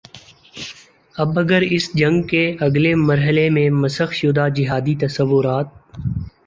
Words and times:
اب 1.15 1.37
اگر 1.39 1.61
اس 1.67 1.89
جنگ 1.93 2.21
کے 2.23 2.43
اگلے 2.59 2.95
مرحلے 2.99 3.49
میں 3.49 3.69
مسخ 3.75 4.13
شدہ 4.13 4.47
جہادی 4.55 4.95
تصورات 5.01 5.67